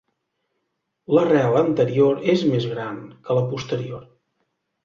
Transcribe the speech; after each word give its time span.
L'arrel 1.17 1.59
anterior 1.59 2.25
és 2.35 2.47
més 2.55 2.65
gran 2.75 2.99
que 3.29 3.39
la 3.41 3.47
posterior. 3.55 4.05